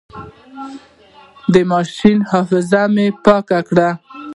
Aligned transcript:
د 1.53 1.55
ماشين 1.71 2.17
حافظه 2.29 2.81
مې 2.93 3.07
پاکه 3.25 3.59
کړه. 3.67 3.89